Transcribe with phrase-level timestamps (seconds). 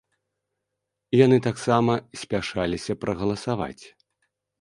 [1.25, 3.83] Яны таксама спяшаліся прагаласаваць.